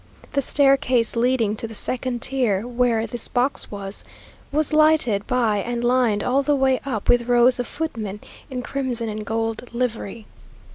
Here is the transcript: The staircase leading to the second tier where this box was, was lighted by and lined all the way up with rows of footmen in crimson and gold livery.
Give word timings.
The 0.33 0.41
staircase 0.41 1.15
leading 1.15 1.55
to 1.57 1.67
the 1.67 1.75
second 1.75 2.23
tier 2.23 2.65
where 2.67 3.05
this 3.05 3.27
box 3.27 3.69
was, 3.69 4.03
was 4.51 4.73
lighted 4.73 5.27
by 5.27 5.59
and 5.59 5.83
lined 5.83 6.23
all 6.23 6.41
the 6.41 6.55
way 6.55 6.79
up 6.87 7.07
with 7.07 7.27
rows 7.27 7.59
of 7.59 7.67
footmen 7.67 8.19
in 8.49 8.63
crimson 8.63 9.09
and 9.09 9.23
gold 9.23 9.71
livery. 9.75 10.25